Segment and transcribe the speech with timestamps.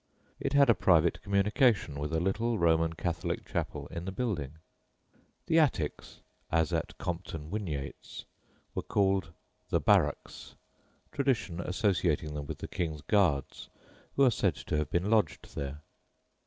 [0.39, 4.55] It had a private communication with a little Roman Catholic chapel in the building.
[5.45, 8.25] The attics, as at Compton Winyates,
[8.73, 9.31] were called
[9.69, 10.55] "the Barracks,"
[11.11, 13.69] tradition associating them with the King's guards,
[14.15, 15.81] who are said to have been lodged there.